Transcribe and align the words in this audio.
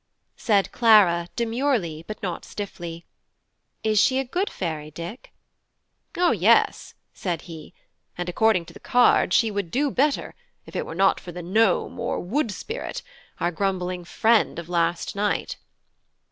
Said 0.35 0.71
Clara 0.71 1.27
demurely, 1.35 2.03
but 2.07 2.23
not 2.23 2.43
stiffly: 2.43 3.05
"Is 3.83 3.99
she 4.01 4.17
a 4.17 4.25
good 4.25 4.49
fairy, 4.49 4.89
Dick?" 4.89 5.31
"O, 6.17 6.31
yes," 6.31 6.95
said 7.13 7.43
he; 7.43 7.75
"and 8.17 8.27
according 8.27 8.65
to 8.65 8.73
the 8.73 8.79
card, 8.79 9.31
she 9.31 9.51
would 9.51 9.69
do 9.69 9.91
better, 9.91 10.33
if 10.65 10.75
it 10.75 10.87
were 10.87 10.95
not 10.95 11.19
for 11.19 11.31
the 11.31 11.43
gnome 11.43 11.99
or 11.99 12.19
wood 12.19 12.51
spirit, 12.51 13.03
our 13.39 13.51
grumbling 13.51 14.03
friend 14.03 14.57
of 14.57 14.67
last 14.69 15.15
night." 15.15 15.57